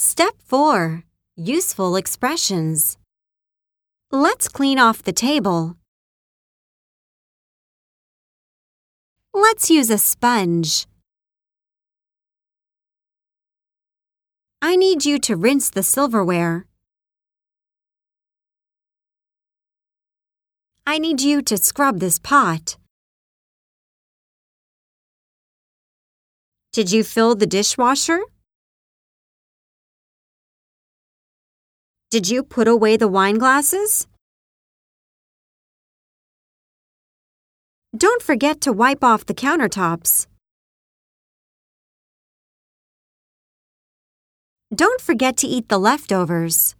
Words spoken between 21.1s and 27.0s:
you to scrub this pot. Did